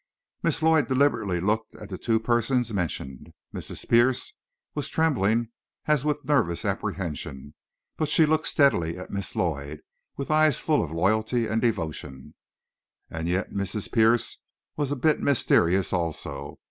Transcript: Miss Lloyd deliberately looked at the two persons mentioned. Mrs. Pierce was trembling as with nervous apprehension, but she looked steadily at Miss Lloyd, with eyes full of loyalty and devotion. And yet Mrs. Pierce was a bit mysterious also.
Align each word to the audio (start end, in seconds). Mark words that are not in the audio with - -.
Miss 0.41 0.63
Lloyd 0.63 0.87
deliberately 0.87 1.39
looked 1.39 1.75
at 1.75 1.91
the 1.91 1.97
two 1.99 2.19
persons 2.19 2.73
mentioned. 2.73 3.33
Mrs. 3.53 3.87
Pierce 3.87 4.33
was 4.73 4.89
trembling 4.89 5.49
as 5.85 6.03
with 6.03 6.25
nervous 6.25 6.65
apprehension, 6.65 7.53
but 7.97 8.09
she 8.09 8.25
looked 8.25 8.47
steadily 8.47 8.97
at 8.97 9.11
Miss 9.11 9.35
Lloyd, 9.35 9.81
with 10.17 10.31
eyes 10.31 10.59
full 10.59 10.83
of 10.83 10.89
loyalty 10.89 11.45
and 11.45 11.61
devotion. 11.61 12.33
And 13.11 13.29
yet 13.29 13.51
Mrs. 13.51 13.91
Pierce 13.91 14.39
was 14.75 14.91
a 14.91 14.95
bit 14.95 15.19
mysterious 15.19 15.93
also. 15.93 16.57